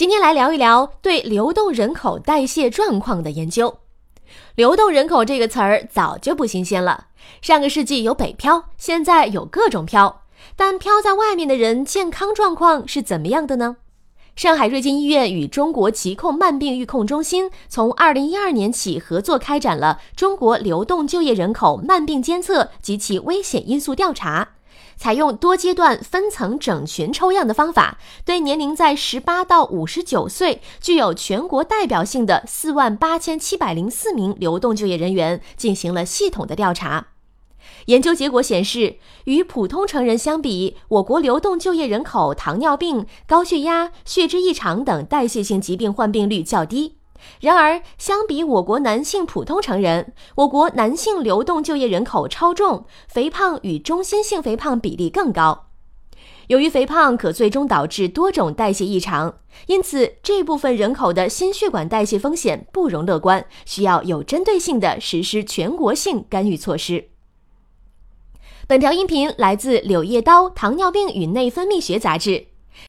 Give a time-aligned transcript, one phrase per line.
[0.00, 3.80] 今天来聊一聊对流动人口代谢状况的研究。
[4.54, 7.08] 流动人口这个词儿早就不新鲜了，
[7.42, 10.22] 上个世纪有北漂，现在有各种漂。
[10.56, 13.76] 但漂在外面的人健康状况是怎么样的呢？
[14.34, 24.52] 上海瑞金医院与中国疾控慢病预控中心从二零一二年起合作开展了中国流动就业人口慢病监测及其危险因素调查。
[24.96, 37.08] 采用多阶段分层整群抽样的方法，对年龄在十八到五十九岁、具有全国代表性的四万八千七百零四名流动就业人员进行了系统的调查。
[37.86, 46.99] 研究结果显示，与普通成人相比，我国流动就业人口糖尿病、高血压、血脂异常等代谢性疾病患病率较低。
[47.40, 55.66] 然而，相比我国男性普通成人，我国男性流动就业人口超重、肥胖与中心性肥胖比例更高。
[56.48, 67.10] 由于肥胖可最终导致多种代谢异常，因此这部分人口的心血管代谢风险不容乐观，需要有针对性的实施全国性干预措施。
[68.66, 72.46] 本条音频来自《柳叶刀：糖尿病与内分泌学》杂志。